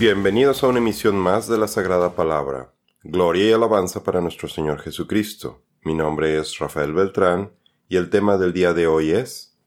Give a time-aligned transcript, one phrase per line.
[0.00, 2.72] Bienvenidos a una emisión más de la Sagrada Palabra.
[3.02, 5.62] Gloria y alabanza para nuestro Señor Jesucristo.
[5.84, 7.52] Mi nombre es Rafael Beltrán
[7.86, 9.58] y el tema del día de hoy es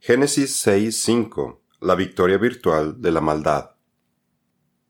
[0.00, 1.60] Génesis 6.5.
[1.80, 3.76] La victoria virtual de la maldad.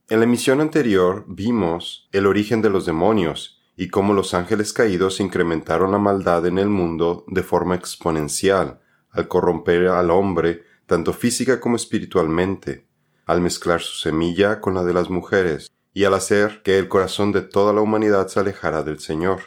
[0.09, 5.21] En la emisión anterior vimos el origen de los demonios y cómo los ángeles caídos
[5.21, 11.61] incrementaron la maldad en el mundo de forma exponencial al corromper al hombre tanto física
[11.61, 12.86] como espiritualmente,
[13.27, 17.33] al mezclar su semilla con la de las mujeres, y al hacer que el corazón
[17.33, 19.41] de toda la humanidad se alejara del Señor,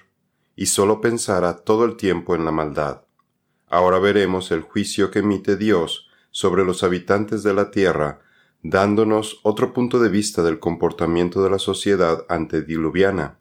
[0.56, 3.04] y sólo pensara todo el tiempo en la maldad.
[3.68, 8.20] Ahora veremos el juicio que emite Dios sobre los habitantes de la tierra,
[8.62, 13.40] dándonos otro punto de vista del comportamiento de la sociedad antediluviana,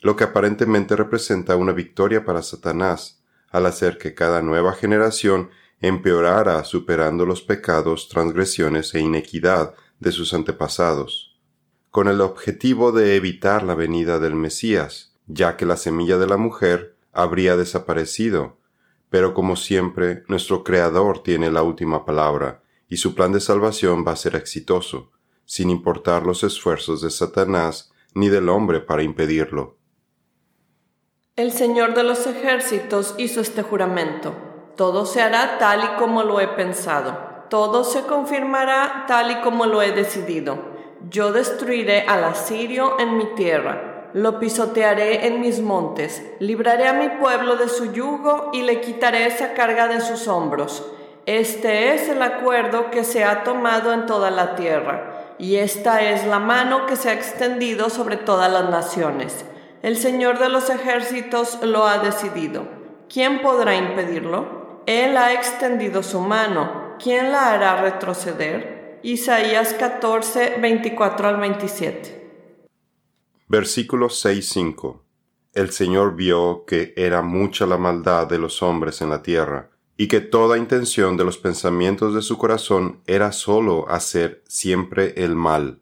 [0.00, 5.50] lo que aparentemente representa una victoria para Satanás, al hacer que cada nueva generación
[5.82, 11.36] empeorara superando los pecados, transgresiones e inequidad de sus antepasados,
[11.90, 16.36] con el objetivo de evitar la venida del Mesías, ya que la semilla de la
[16.36, 18.58] mujer habría desaparecido,
[19.10, 24.12] pero como siempre nuestro Creador tiene la última palabra, y su plan de salvación va
[24.12, 25.10] a ser exitoso,
[25.44, 29.78] sin importar los esfuerzos de Satanás ni del hombre para impedirlo.
[31.34, 36.40] El Señor de los ejércitos hizo este juramento todo se hará tal y como lo
[36.40, 37.16] he pensado.
[37.48, 40.56] Todo se confirmará tal y como lo he decidido.
[41.10, 47.08] Yo destruiré al asirio en mi tierra, lo pisotearé en mis montes, libraré a mi
[47.08, 50.86] pueblo de su yugo y le quitaré esa carga de sus hombros.
[51.26, 56.26] Este es el acuerdo que se ha tomado en toda la tierra, y esta es
[56.26, 59.44] la mano que se ha extendido sobre todas las naciones.
[59.82, 62.64] El Señor de los ejércitos lo ha decidido.
[63.12, 64.61] ¿Quién podrá impedirlo?
[64.86, 66.96] Él ha extendido su mano.
[67.00, 68.98] ¿Quién la hará retroceder?
[69.04, 72.22] Isaías 14, 24 al 27.
[73.46, 75.00] Versículo 6-5
[75.52, 80.08] El Señor vio que era mucha la maldad de los hombres en la tierra, y
[80.08, 85.80] que toda intención de los pensamientos de su corazón era sólo hacer siempre el mal.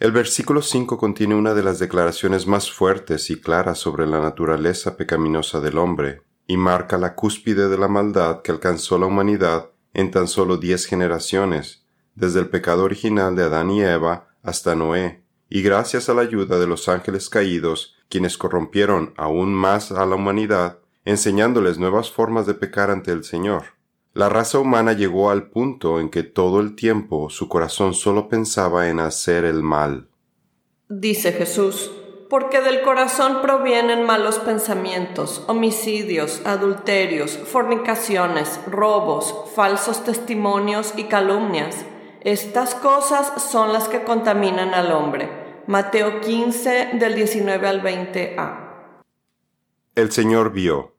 [0.00, 4.96] El versículo 5 contiene una de las declaraciones más fuertes y claras sobre la naturaleza
[4.96, 10.10] pecaminosa del hombre, y marca la cúspide de la maldad que alcanzó la humanidad en
[10.10, 11.84] tan solo diez generaciones,
[12.14, 16.58] desde el pecado original de Adán y Eva hasta Noé, y gracias a la ayuda
[16.58, 22.54] de los ángeles caídos, quienes corrompieron aún más a la humanidad, enseñándoles nuevas formas de
[22.54, 23.64] pecar ante el Señor.
[24.12, 28.88] La raza humana llegó al punto en que todo el tiempo su corazón solo pensaba
[28.88, 30.08] en hacer el mal.
[30.88, 31.92] Dice Jesús,
[32.30, 41.84] porque del corazón provienen malos pensamientos, homicidios, adulterios, fornicaciones, robos, falsos testimonios y calumnias.
[42.20, 45.28] Estas cosas son las que contaminan al hombre.
[45.66, 49.02] Mateo 15 del 19 al 20a.
[49.96, 50.94] El Señor vio.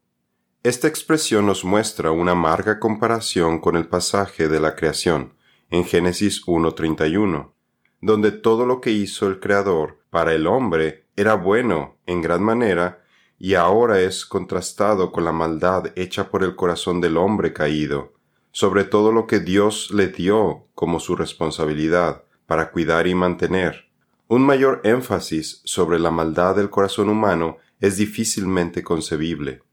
[0.63, 5.33] Esta expresión nos muestra una amarga comparación con el pasaje de la creación
[5.69, 7.53] en Génesis 1.31,
[8.01, 13.03] donde todo lo que hizo el Creador para el hombre era bueno en gran manera
[13.39, 18.13] y ahora es contrastado con la maldad hecha por el corazón del hombre caído,
[18.51, 23.89] sobre todo lo que Dios le dio como su responsabilidad para cuidar y mantener.
[24.27, 29.63] Un mayor énfasis sobre la maldad del corazón humano es difícilmente concebible.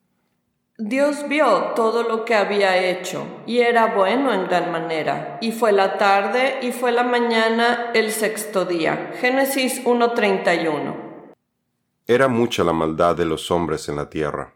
[0.79, 5.73] Dios vio todo lo que había hecho, y era bueno en gran manera, y fue
[5.73, 9.13] la tarde y fue la mañana el sexto día.
[9.21, 11.09] Génesis 1.31
[12.09, 14.55] era mucha la maldad de los hombres en la tierra.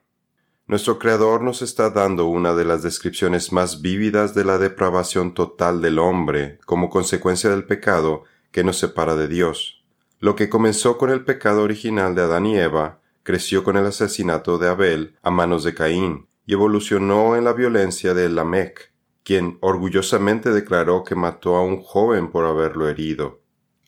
[0.67, 5.83] Nuestro Creador nos está dando una de las descripciones más vívidas de la depravación total
[5.83, 9.85] del hombre como consecuencia del pecado que nos separa de Dios.
[10.19, 14.59] Lo que comenzó con el pecado original de Adán y Eva, creció con el asesinato
[14.59, 18.93] de Abel a manos de Caín y evolucionó en la violencia de Lamec,
[19.23, 23.41] quien orgullosamente declaró que mató a un joven por haberlo herido.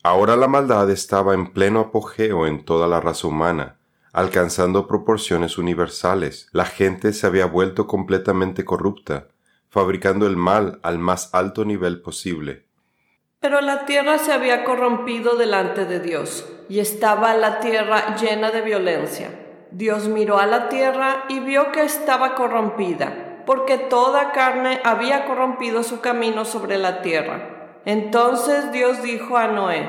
[0.03, 3.79] Ahora la maldad estaba en pleno apogeo en toda la raza humana,
[4.13, 6.47] alcanzando proporciones universales.
[6.51, 9.29] La gente se había vuelto completamente corrupta,
[9.67, 12.65] fabricando el mal al más alto nivel posible.
[13.45, 18.61] Pero la tierra se había corrompido delante de Dios, y estaba la tierra llena de
[18.61, 19.29] violencia.
[19.69, 25.83] Dios miró a la tierra y vio que estaba corrompida, porque toda carne había corrompido
[25.83, 27.55] su camino sobre la tierra
[27.85, 29.87] entonces Dios dijo a Noé,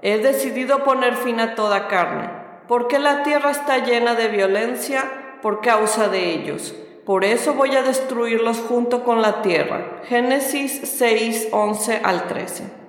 [0.00, 2.30] he decidido poner fin a toda carne,
[2.68, 6.72] porque la tierra está llena de violencia por causa de ellos.
[7.04, 10.02] Por eso voy a destruirlos junto con la tierra.
[10.04, 12.81] Génesis 6, 11 al 13.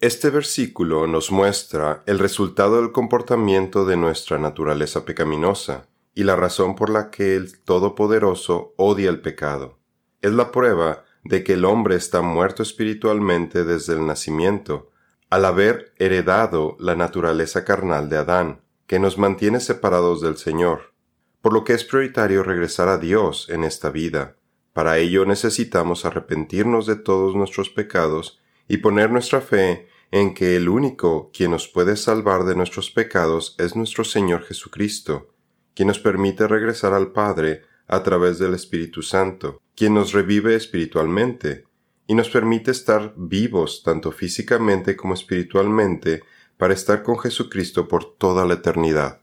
[0.00, 6.76] Este versículo nos muestra el resultado del comportamiento de nuestra naturaleza pecaminosa y la razón
[6.76, 9.80] por la que el Todopoderoso odia el pecado.
[10.22, 14.92] Es la prueba de que el hombre está muerto espiritualmente desde el nacimiento,
[15.30, 20.92] al haber heredado la naturaleza carnal de Adán, que nos mantiene separados del Señor,
[21.40, 24.36] por lo que es prioritario regresar a Dios en esta vida.
[24.72, 30.68] Para ello necesitamos arrepentirnos de todos nuestros pecados y poner nuestra fe en que el
[30.68, 35.34] único quien nos puede salvar de nuestros pecados es nuestro Señor Jesucristo,
[35.74, 41.64] quien nos permite regresar al Padre a través del Espíritu Santo, quien nos revive espiritualmente
[42.06, 46.22] y nos permite estar vivos tanto físicamente como espiritualmente
[46.56, 49.20] para estar con Jesucristo por toda la eternidad.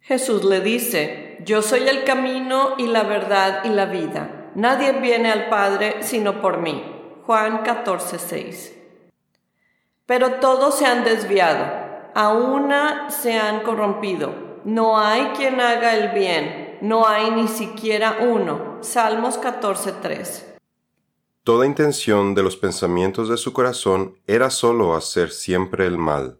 [0.00, 4.50] Jesús le dice, Yo soy el camino y la verdad y la vida.
[4.54, 7.01] Nadie viene al Padre sino por mí.
[7.26, 8.72] Juan 14:6.
[10.06, 11.64] Pero todos se han desviado,
[12.14, 14.60] a una se han corrompido.
[14.64, 18.78] No hay quien haga el bien, no hay ni siquiera uno.
[18.80, 20.46] Salmos 14:3.
[21.44, 26.38] Toda intención de los pensamientos de su corazón era sólo hacer siempre el mal.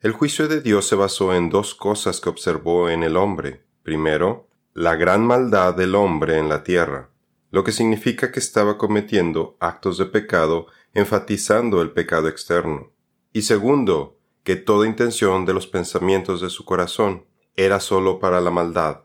[0.00, 3.64] El juicio de Dios se basó en dos cosas que observó en el hombre.
[3.82, 7.10] Primero, la gran maldad del hombre en la tierra,
[7.50, 12.90] lo que significa que estaba cometiendo actos de pecado enfatizando el pecado externo.
[13.32, 18.50] Y segundo, que toda intención de los pensamientos de su corazón era sólo para la
[18.50, 19.02] maldad.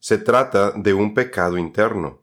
[0.00, 2.22] Se trata de un pecado interno,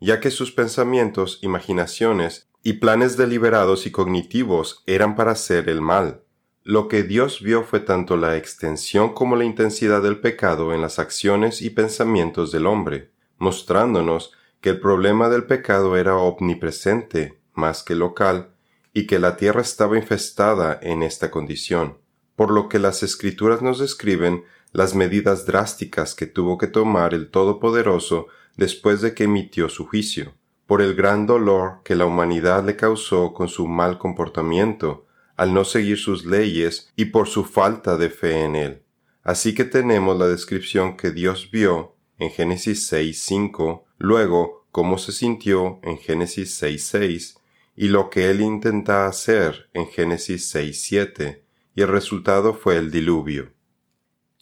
[0.00, 6.22] ya que sus pensamientos, imaginaciones y planes deliberados y cognitivos eran para hacer el mal.
[6.62, 10.98] Lo que Dios vio fue tanto la extensión como la intensidad del pecado en las
[10.98, 17.94] acciones y pensamientos del hombre, mostrándonos que el problema del pecado era omnipresente más que
[17.94, 18.50] local
[18.92, 21.98] y que la tierra estaba infestada en esta condición,
[22.36, 27.30] por lo que las escrituras nos describen las medidas drásticas que tuvo que tomar el
[27.30, 30.34] Todopoderoso después de que emitió su juicio,
[30.66, 35.06] por el gran dolor que la humanidad le causó con su mal comportamiento,
[35.36, 38.82] al no seguir sus leyes y por su falta de fe en él.
[39.22, 45.80] Así que tenemos la descripción que Dios vio en Génesis 6.5, luego cómo se sintió
[45.82, 47.38] en Génesis 6.6
[47.74, 51.40] y lo que él intenta hacer en Génesis 6.7,
[51.74, 53.52] y el resultado fue el diluvio.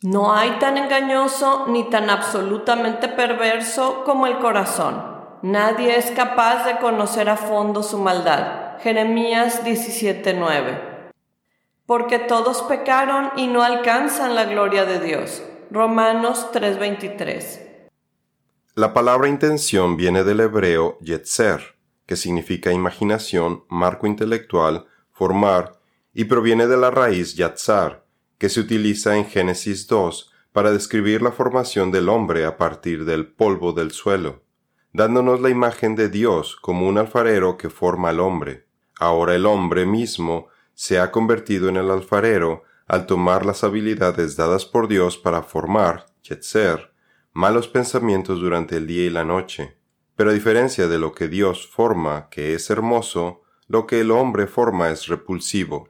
[0.03, 5.03] No hay tan engañoso ni tan absolutamente perverso como el corazón.
[5.43, 8.79] Nadie es capaz de conocer a fondo su maldad.
[8.81, 11.13] Jeremías 17:9.
[11.87, 15.43] Porque todos pecaron y no alcanzan la gloria de Dios.
[15.71, 17.68] Romanos 3:23.
[18.79, 21.75] La palabra intención viene del hebreo yetzer,
[22.07, 25.81] que significa imaginación, marco intelectual, formar,
[26.15, 28.05] y proviene de la raíz yatzar,
[28.39, 33.27] que se utiliza en Génesis 2 para describir la formación del hombre a partir del
[33.27, 34.45] polvo del suelo,
[34.93, 38.69] dándonos la imagen de Dios como un alfarero que forma al hombre.
[39.01, 44.67] Ahora el hombre mismo se ha convertido en el alfarero al tomar las habilidades dadas
[44.67, 46.93] por Dios para formar, yetzer,
[47.39, 49.77] malos pensamientos durante el día y la noche.
[50.17, 54.49] Pero a diferencia de lo que Dios forma, que es hermoso, lo que el hombre
[54.49, 55.89] forma es repulsivo.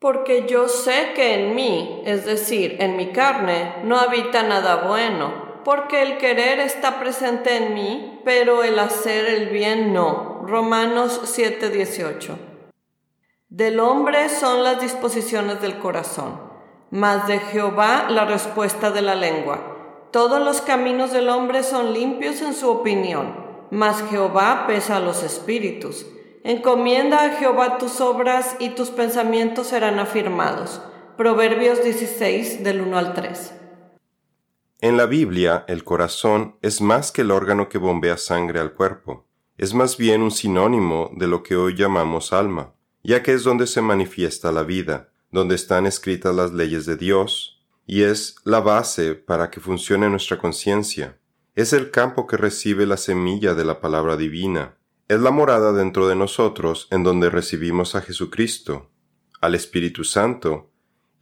[0.00, 5.62] Porque yo sé que en mí, es decir, en mi carne, no habita nada bueno,
[5.64, 10.42] porque el querer está presente en mí, pero el hacer el bien no.
[10.44, 12.36] Romanos 7:18.
[13.48, 16.40] Del hombre son las disposiciones del corazón,
[16.90, 19.76] mas de Jehová la respuesta de la lengua.
[20.10, 23.34] Todos los caminos del hombre son limpios en su opinión,
[23.70, 26.06] mas Jehová pesa los espíritus.
[26.44, 30.80] Encomienda a Jehová tus obras y tus pensamientos serán afirmados.
[31.18, 33.54] Proverbios 16 del 1 al 3.
[34.80, 39.26] En la Biblia, el corazón es más que el órgano que bombea sangre al cuerpo.
[39.58, 42.72] Es más bien un sinónimo de lo que hoy llamamos alma,
[43.02, 47.57] ya que es donde se manifiesta la vida, donde están escritas las leyes de Dios,
[47.88, 51.18] y es la base para que funcione nuestra conciencia.
[51.54, 54.76] Es el campo que recibe la semilla de la palabra divina,
[55.08, 58.90] es la morada dentro de nosotros en donde recibimos a Jesucristo,
[59.40, 60.70] al Espíritu Santo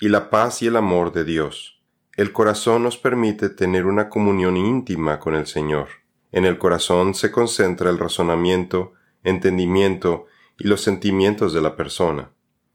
[0.00, 1.80] y la paz y el amor de Dios.
[2.16, 5.86] El corazón nos permite tener una comunión íntima con el Señor.
[6.32, 10.26] En el corazón se concentra el razonamiento, entendimiento
[10.58, 12.32] y los sentimientos de la persona.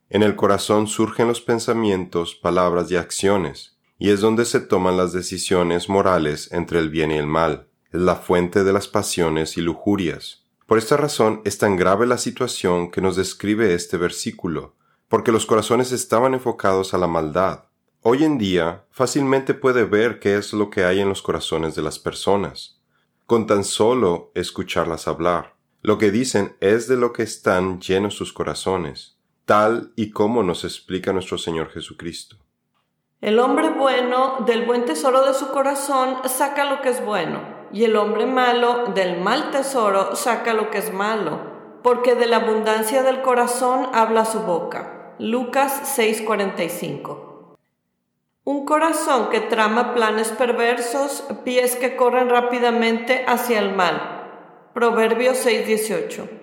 [0.10, 5.14] En el corazón surgen los pensamientos, palabras y acciones, y es donde se toman las
[5.14, 7.68] decisiones morales entre el bien y el mal.
[7.92, 10.44] Es la fuente de las pasiones y lujurias.
[10.66, 14.74] Por esta razón es tan grave la situación que nos describe este versículo,
[15.08, 17.66] porque los corazones estaban enfocados a la maldad.
[18.02, 21.84] Hoy en día fácilmente puede ver qué es lo que hay en los corazones de
[21.84, 22.82] las personas,
[23.28, 25.58] con tan solo escucharlas hablar.
[25.84, 30.64] Lo que dicen es de lo que están llenos sus corazones, tal y como nos
[30.64, 32.38] explica nuestro Señor Jesucristo.
[33.22, 37.84] El hombre bueno del buen tesoro de su corazón saca lo que es bueno, y
[37.84, 41.40] el hombre malo del mal tesoro saca lo que es malo,
[41.84, 45.14] porque de la abundancia del corazón habla su boca.
[45.20, 47.58] Lucas 6:45.
[48.44, 54.72] Un corazón que trama planes perversos, pies que corren rápidamente hacia el mal.
[54.74, 56.41] Proverbios 6:18.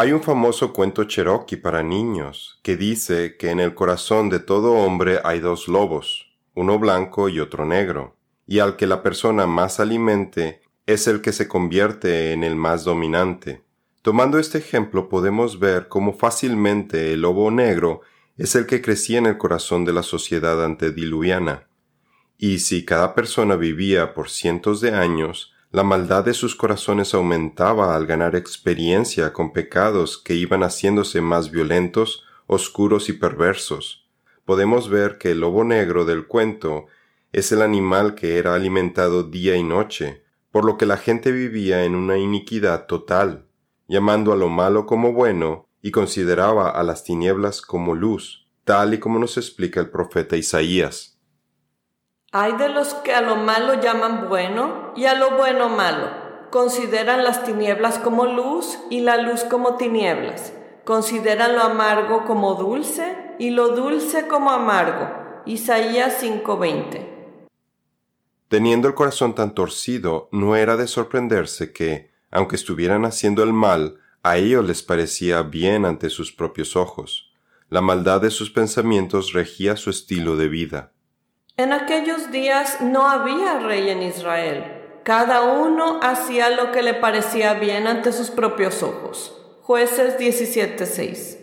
[0.00, 4.74] Hay un famoso cuento cherokee para niños que dice que en el corazón de todo
[4.74, 8.14] hombre hay dos lobos, uno blanco y otro negro,
[8.46, 12.84] y al que la persona más alimente es el que se convierte en el más
[12.84, 13.64] dominante.
[14.02, 18.02] Tomando este ejemplo podemos ver cómo fácilmente el lobo negro
[18.36, 21.66] es el que crecía en el corazón de la sociedad antediluviana.
[22.38, 27.94] Y si cada persona vivía por cientos de años, la maldad de sus corazones aumentaba
[27.94, 34.08] al ganar experiencia con pecados que iban haciéndose más violentos, oscuros y perversos.
[34.46, 36.86] Podemos ver que el lobo negro del cuento
[37.32, 41.84] es el animal que era alimentado día y noche, por lo que la gente vivía
[41.84, 43.46] en una iniquidad total,
[43.88, 48.98] llamando a lo malo como bueno y consideraba a las tinieblas como luz, tal y
[48.98, 51.17] como nos explica el profeta Isaías.
[52.30, 56.10] Hay de los que a lo malo llaman bueno y a lo bueno malo.
[56.50, 60.52] Consideran las tinieblas como luz y la luz como tinieblas.
[60.84, 65.08] Consideran lo amargo como dulce y lo dulce como amargo.
[65.46, 67.46] Isaías 5:20.
[68.48, 74.00] Teniendo el corazón tan torcido, no era de sorprenderse que, aunque estuvieran haciendo el mal,
[74.22, 77.32] a ellos les parecía bien ante sus propios ojos.
[77.70, 80.92] La maldad de sus pensamientos regía su estilo de vida.
[81.58, 84.62] En aquellos días no había rey en Israel.
[85.02, 89.36] Cada uno hacía lo que le parecía bien ante sus propios ojos.
[89.62, 91.36] Jueces 17:6.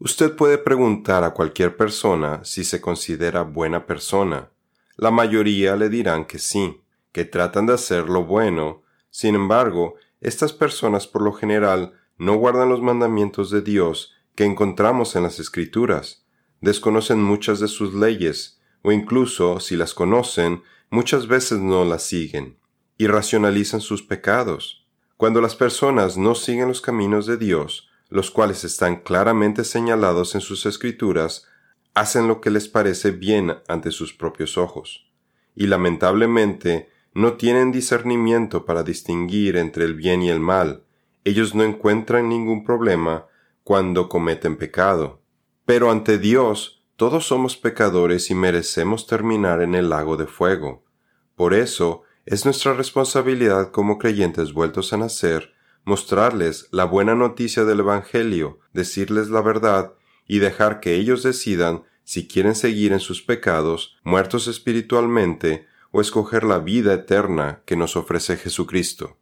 [0.00, 4.50] Usted puede preguntar a cualquier persona si se considera buena persona.
[4.96, 8.82] La mayoría le dirán que sí, que tratan de hacer lo bueno.
[9.10, 15.14] Sin embargo, estas personas por lo general no guardan los mandamientos de Dios que encontramos
[15.14, 16.26] en las Escrituras,
[16.60, 22.56] desconocen muchas de sus leyes, o incluso si las conocen, muchas veces no las siguen,
[22.96, 24.86] y racionalizan sus pecados.
[25.16, 30.40] Cuando las personas no siguen los caminos de Dios, los cuales están claramente señalados en
[30.40, 31.46] sus escrituras,
[31.94, 35.10] hacen lo que les parece bien ante sus propios ojos,
[35.54, 40.84] y lamentablemente no tienen discernimiento para distinguir entre el bien y el mal,
[41.24, 43.26] ellos no encuentran ningún problema
[43.64, 45.20] cuando cometen pecado.
[45.66, 50.82] Pero ante Dios todos somos pecadores y merecemos terminar en el lago de fuego.
[51.36, 57.80] Por eso, es nuestra responsabilidad como creyentes vueltos a nacer mostrarles la buena noticia del
[57.80, 59.92] Evangelio, decirles la verdad
[60.26, 66.42] y dejar que ellos decidan si quieren seguir en sus pecados, muertos espiritualmente, o escoger
[66.42, 69.16] la vida eterna que nos ofrece Jesucristo.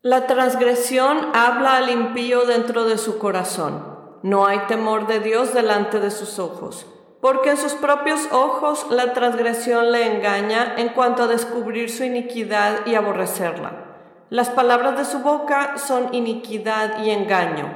[0.00, 3.89] La transgresión habla al impío dentro de su corazón
[4.22, 6.86] no hay temor de Dios delante de sus ojos,
[7.20, 12.86] porque en sus propios ojos la transgresión le engaña en cuanto a descubrir su iniquidad
[12.86, 13.90] y aborrecerla.
[14.28, 17.66] Las palabras de su boca son iniquidad y engaño.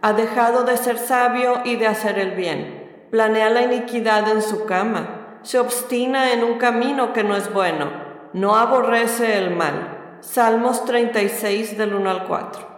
[0.00, 3.08] Ha dejado de ser sabio y de hacer el bien.
[3.10, 5.38] Planea la iniquidad en su cama.
[5.42, 7.90] Se obstina en un camino que no es bueno.
[8.32, 10.18] No aborrece el mal.
[10.20, 12.73] Salmos 36 del 1 al 4.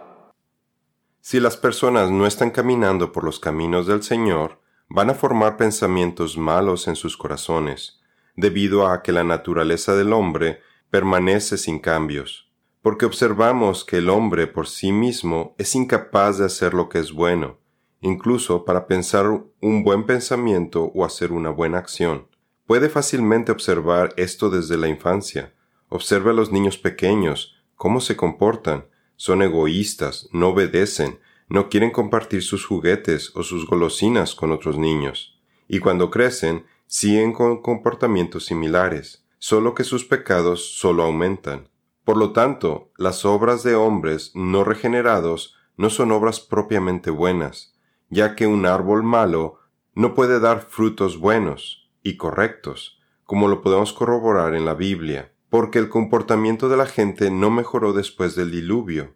[1.29, 6.37] Si las personas no están caminando por los caminos del Señor, van a formar pensamientos
[6.37, 7.99] malos en sus corazones,
[8.37, 12.49] debido a que la naturaleza del hombre permanece sin cambios,
[12.81, 17.11] porque observamos que el hombre por sí mismo es incapaz de hacer lo que es
[17.11, 17.57] bueno,
[17.99, 22.27] incluso para pensar un buen pensamiento o hacer una buena acción.
[22.65, 25.53] Puede fácilmente observar esto desde la infancia.
[25.89, 28.85] Observe a los niños pequeños, cómo se comportan,
[29.17, 31.19] son egoístas, no obedecen,
[31.49, 37.33] no quieren compartir sus juguetes o sus golosinas con otros niños, y cuando crecen siguen
[37.33, 41.67] con comportamientos similares, solo que sus pecados solo aumentan.
[42.05, 47.75] Por lo tanto, las obras de hombres no regenerados no son obras propiamente buenas,
[48.09, 49.59] ya que un árbol malo
[49.93, 55.79] no puede dar frutos buenos y correctos, como lo podemos corroborar en la Biblia porque
[55.79, 59.15] el comportamiento de la gente no mejoró después del diluvio.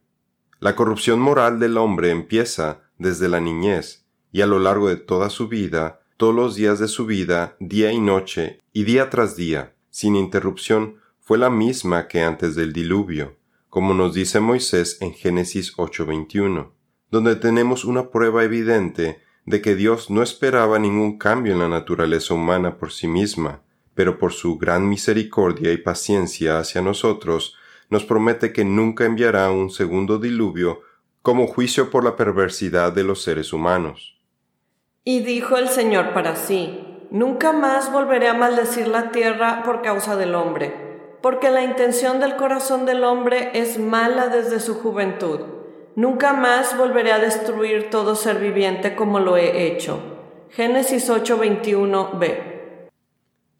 [0.59, 5.29] La corrupción moral del hombre empieza desde la niñez, y a lo largo de toda
[5.29, 9.73] su vida, todos los días de su vida, día y noche, y día tras día,
[9.89, 13.37] sin interrupción, fue la misma que antes del diluvio,
[13.69, 16.73] como nos dice Moisés en Génesis 8:21,
[17.09, 22.33] donde tenemos una prueba evidente de que Dios no esperaba ningún cambio en la naturaleza
[22.33, 23.63] humana por sí misma,
[24.01, 27.55] pero por su gran misericordia y paciencia hacia nosotros,
[27.91, 30.81] nos promete que nunca enviará un segundo diluvio
[31.21, 34.17] como juicio por la perversidad de los seres humanos.
[35.03, 36.79] Y dijo el Señor para sí,
[37.11, 40.73] Nunca más volveré a maldecir la tierra por causa del hombre,
[41.21, 45.41] porque la intención del corazón del hombre es mala desde su juventud.
[45.95, 49.99] Nunca más volveré a destruir todo ser viviente como lo he hecho.
[50.49, 52.50] Génesis 8:21b.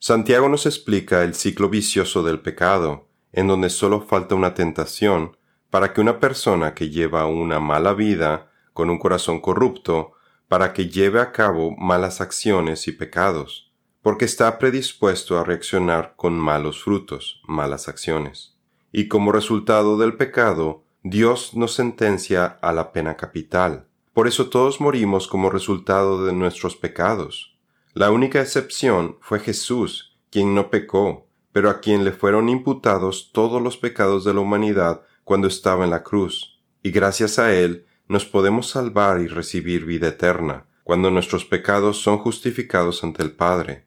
[0.04, 5.38] Santiago nos explica el ciclo vicioso del pecado, en donde solo falta una tentación
[5.70, 10.14] para que una persona que lleva una mala vida, con un corazón corrupto,
[10.48, 16.34] para que lleve a cabo malas acciones y pecados, porque está predispuesto a reaccionar con
[16.34, 18.58] malos frutos, malas acciones.
[18.92, 23.86] Y como resultado del pecado, Dios nos sentencia a la pena capital.
[24.14, 27.51] Por eso todos morimos como resultado de nuestros pecados.
[27.94, 33.62] La única excepción fue Jesús, quien no pecó, pero a quien le fueron imputados todos
[33.62, 38.26] los pecados de la humanidad cuando estaba en la cruz, y gracias a él nos
[38.26, 43.86] podemos salvar y recibir vida eterna, cuando nuestros pecados son justificados ante el Padre.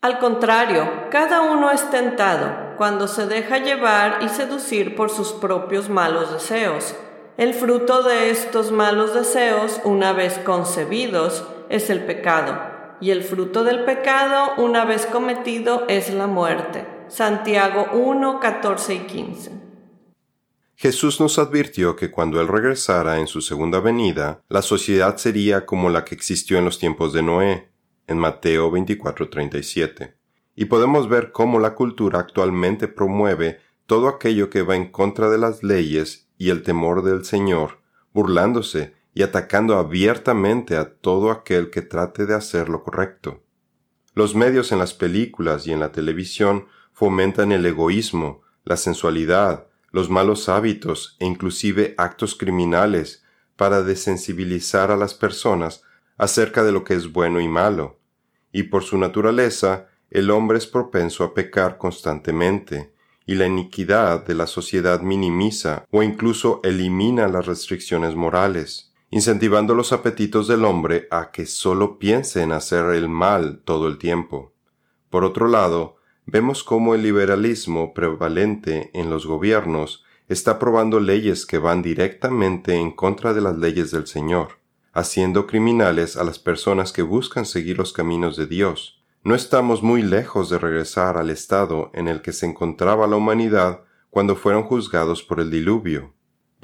[0.00, 5.88] Al contrario, cada uno es tentado cuando se deja llevar y seducir por sus propios
[5.88, 6.94] malos deseos.
[7.36, 13.64] El fruto de estos malos deseos, una vez concebidos, es el pecado, y el fruto
[13.64, 16.86] del pecado, una vez cometido, es la muerte.
[17.08, 19.52] Santiago 1, 14 y 15.
[20.74, 25.88] Jesús nos advirtió que cuando Él regresara en su segunda venida, la sociedad sería como
[25.88, 27.68] la que existió en los tiempos de Noé,
[28.06, 30.14] en Mateo 24:37.
[30.54, 35.38] Y podemos ver cómo la cultura actualmente promueve todo aquello que va en contra de
[35.38, 37.80] las leyes y el temor del Señor,
[38.12, 43.42] burlándose y atacando abiertamente a todo aquel que trate de hacer lo correcto.
[44.12, 50.10] Los medios en las películas y en la televisión fomentan el egoísmo, la sensualidad, los
[50.10, 53.24] malos hábitos e inclusive actos criminales
[53.56, 55.82] para desensibilizar a las personas
[56.18, 57.98] acerca de lo que es bueno y malo,
[58.52, 62.92] y por su naturaleza el hombre es propenso a pecar constantemente,
[63.24, 69.92] y la iniquidad de la sociedad minimiza o incluso elimina las restricciones morales, incentivando los
[69.92, 74.52] apetitos del hombre a que solo piense en hacer el mal todo el tiempo.
[75.10, 81.58] Por otro lado, vemos cómo el liberalismo prevalente en los gobiernos está aprobando leyes que
[81.58, 84.58] van directamente en contra de las leyes del Señor,
[84.92, 89.04] haciendo criminales a las personas que buscan seguir los caminos de Dios.
[89.22, 93.82] No estamos muy lejos de regresar al estado en el que se encontraba la humanidad
[94.10, 96.15] cuando fueron juzgados por el diluvio.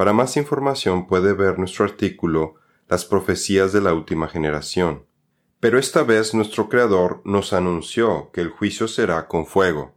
[0.02, 2.56] Para más información puede ver nuestro artículo
[2.88, 5.06] Las profecías de la última generación.
[5.60, 9.92] Pero esta vez nuestro Creador nos anunció que el juicio será con fuego.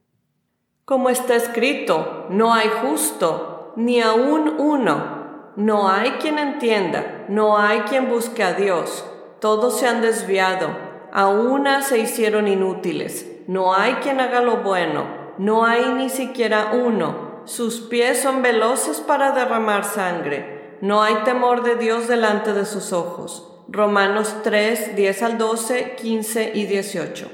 [0.85, 5.53] Como está escrito, no hay justo, ni aún uno.
[5.55, 9.03] No hay quien entienda, no hay quien busque a Dios.
[9.41, 10.67] Todos se han desviado,
[11.11, 13.25] a una se hicieron inútiles.
[13.47, 17.24] No hay quien haga lo bueno, no hay ni siquiera uno.
[17.45, 20.77] Sus pies son veloces para derramar sangre.
[20.81, 23.47] No hay temor de Dios delante de sus ojos.
[23.67, 27.29] Romanos 3, 10 al 12, 15 y 18.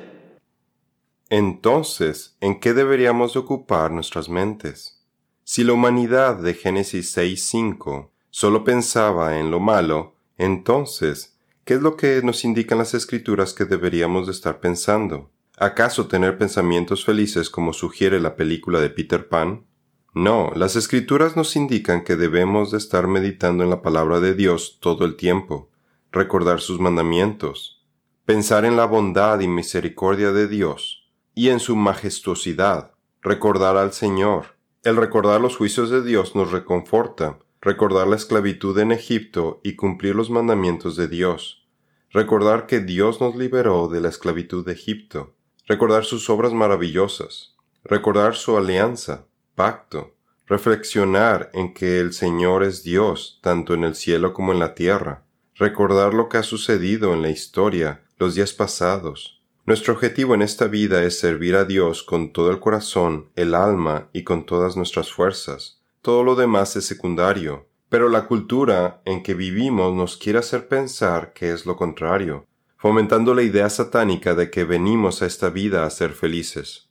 [1.29, 5.01] Entonces, ¿en qué deberíamos ocupar nuestras mentes?
[5.45, 11.81] Si la humanidad de Génesis 6, 5 solo pensaba en lo malo, entonces, ¿qué es
[11.81, 15.31] lo que nos indican las escrituras que deberíamos de estar pensando?
[15.57, 19.65] ¿Acaso tener pensamientos felices como sugiere la película de Peter Pan?
[20.13, 24.79] No, las escrituras nos indican que debemos de estar meditando en la palabra de Dios
[24.81, 25.71] todo el tiempo
[26.11, 27.85] recordar sus mandamientos,
[28.25, 34.57] pensar en la bondad y misericordia de Dios y en su majestuosidad, recordar al Señor.
[34.83, 40.15] El recordar los juicios de Dios nos reconforta, recordar la esclavitud en Egipto y cumplir
[40.15, 41.65] los mandamientos de Dios,
[42.09, 48.35] recordar que Dios nos liberó de la esclavitud de Egipto, recordar sus obras maravillosas, recordar
[48.35, 50.13] su alianza, pacto,
[50.47, 55.23] reflexionar en que el Señor es Dios tanto en el cielo como en la tierra,
[55.55, 59.41] recordar lo que ha sucedido en la historia, los días pasados.
[59.65, 64.09] Nuestro objetivo en esta vida es servir a Dios con todo el corazón, el alma
[64.11, 65.79] y con todas nuestras fuerzas.
[66.01, 71.33] Todo lo demás es secundario, Pero la cultura en que vivimos nos quiere hacer pensar
[71.33, 72.45] que es lo contrario,
[72.77, 76.87] fomentando la idea satánica de que venimos a esta vida a ser felices.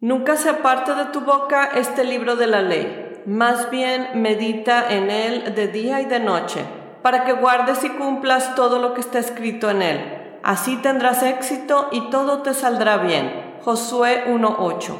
[0.00, 5.10] Nunca se aparte de tu boca este libro de la ley, más bien medita en
[5.10, 6.64] él de día y de noche,
[7.02, 10.38] para que guardes y cumplas todo lo que está escrito en él.
[10.44, 13.56] Así tendrás éxito y todo te saldrá bien.
[13.62, 14.94] Josué 1.8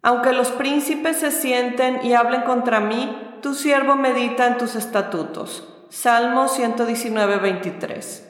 [0.00, 5.68] Aunque los príncipes se sienten y hablen contra mí, tu siervo medita en tus estatutos.
[5.90, 8.22] Salmo 119.23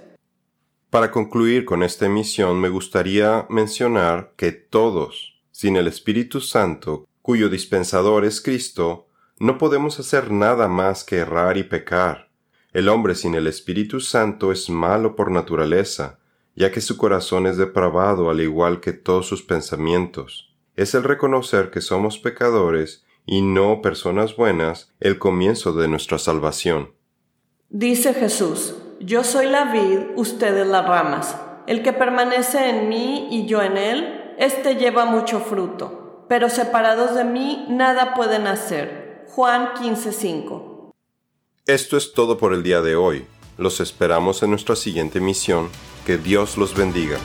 [0.91, 7.49] Para concluir con esta emisión me gustaría mencionar que todos, sin el Espíritu Santo, cuyo
[7.49, 9.07] dispensador es Cristo,
[9.39, 12.29] no podemos hacer nada más que errar y pecar.
[12.73, 16.19] El hombre sin el Espíritu Santo es malo por naturaleza,
[16.57, 20.53] ya que su corazón es depravado al igual que todos sus pensamientos.
[20.75, 26.95] Es el reconocer que somos pecadores y no personas buenas el comienzo de nuestra salvación.
[27.69, 31.37] Dice Jesús, Yo soy la vid, ustedes las ramas.
[31.69, 37.15] El que permanece en mí y yo en él, este lleva mucho fruto, pero separados
[37.15, 39.25] de mí nada pueden hacer.
[39.29, 40.93] Juan 15:5.
[41.67, 43.27] Esto es todo por el día de hoy.
[43.57, 45.69] Los esperamos en nuestra siguiente misión.
[46.05, 47.19] Que Dios los bendiga.